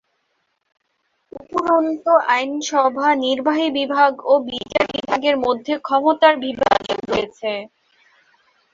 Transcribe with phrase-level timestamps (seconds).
[1.41, 7.51] উপরন্তু আইনসভা, নির্বাহি বিভাগ ও বিচার বিভাগের মধ্যে ক্ষমতার বিভাজন রয়েছে।